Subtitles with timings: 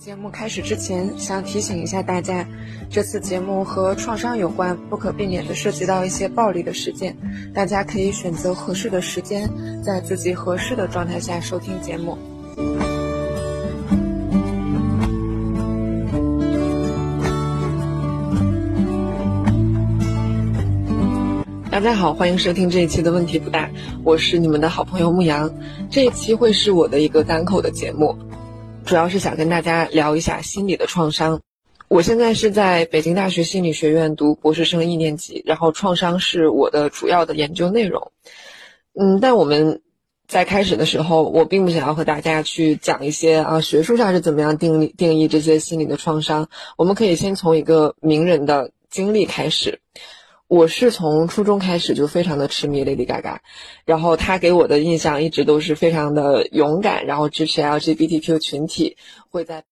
[0.00, 2.44] 节目开始之前，想提醒一下大家，
[2.90, 7.16] 这次节目和创伤有关，不可避免的涉及到一些暴力的事件，
[7.54, 9.48] 大家可以选择合适的时间，
[9.84, 12.18] 在自己合适的状态下收听节目。
[21.70, 23.70] 大家好，欢迎收听这一期的问题不大，
[24.02, 25.48] 我是你们的好朋友牧羊。
[25.88, 28.16] 这一期会是我的一个单口的节目，
[28.94, 31.40] 主要是想跟大家聊一下心理的创伤。
[31.88, 38.12] 我现在是在北京大学心理学院读博士生一年级，然后创伤是我的主要的研究内容。
[38.96, 39.82] 嗯，但我们
[40.28, 46.48] 在开始的时候，我并不想要和大家去讲一些啊学术上是怎么样定义定义这些心理的创伤。
[46.76, 49.80] 我们可以先从一个名人的经历开始。
[50.54, 53.38] 我是从初中开始就非常的痴迷 Lady Gaga，
[53.84, 58.96] 然后她给我的印象一直都是非常的勇敢，然后支持 LGBTQ 群体，
[59.30, 59.64] 会在。